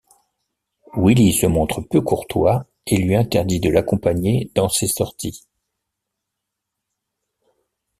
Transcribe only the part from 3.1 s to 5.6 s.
interdit de l'accompagner dans ses sorties.